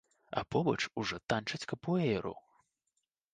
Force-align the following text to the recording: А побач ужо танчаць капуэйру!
А 0.39 0.41
побач 0.53 0.79
ужо 1.01 1.19
танчаць 1.33 1.61
капуэйру! 1.75 2.33